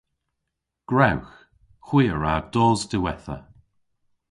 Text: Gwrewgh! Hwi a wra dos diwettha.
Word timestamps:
Gwrewgh! 0.89 1.33
Hwi 1.87 2.03
a 2.13 2.15
wra 2.17 2.33
dos 2.53 2.81
diwettha. 2.89 3.37